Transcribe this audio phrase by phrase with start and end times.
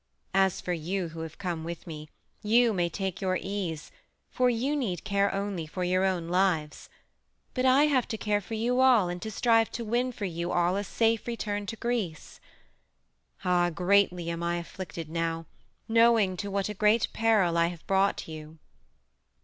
[0.33, 2.09] As for you who have come with me,
[2.41, 3.91] you may take your ease,
[4.31, 6.89] for you need care only for your own lives.
[7.53, 10.51] But I have to care for you all, and to strive to win for you
[10.51, 12.39] all a safe return to Greece.
[13.45, 15.45] Ah, greatly am I afflicted now,
[15.87, 18.57] knowing to what a great peril I have brought you!"